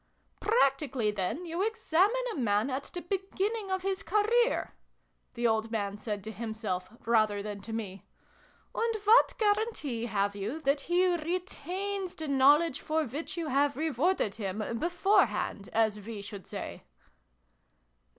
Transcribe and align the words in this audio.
"Practically, 0.41 1.11
then, 1.11 1.45
you 1.45 1.61
examine 1.61 2.23
a 2.31 2.35
man 2.35 2.71
at 2.71 2.85
the 2.85 3.01
beginning 3.03 3.69
of 3.69 3.83
his 3.83 4.01
career!" 4.01 4.73
the 5.35 5.45
old 5.45 5.69
man 5.69 5.95
said 5.95 6.23
to 6.23 6.31
himself 6.31 6.89
rather 7.05 7.43
than 7.43 7.59
to 7.61 7.71
me." 7.71 8.07
And 8.73 8.95
what 9.03 9.37
guarantee 9.37 10.07
have 10.07 10.35
you 10.35 10.59
that 10.61 10.81
he 10.89 11.05
retains 11.15 12.15
the 12.15 12.27
know 12.27 12.57
ledge 12.57 12.79
for 12.81 13.05
which 13.05 13.37
you 13.37 13.49
have 13.49 13.77
rewarded 13.77 14.33
him 14.41 14.79
beforehand, 14.79 15.69
as 15.71 15.99
we 15.99 16.23
should 16.23 16.47
say 16.47 16.81